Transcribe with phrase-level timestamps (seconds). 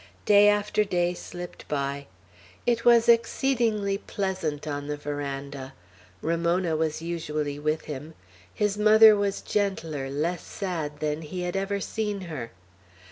[0.25, 2.07] Day after day slipped by.
[2.65, 5.75] It was exceedingly pleasant on the veranda.
[6.23, 8.15] Ramona was usually with him;
[8.51, 12.51] his mother was gentler, less sad, than he had ever seen her.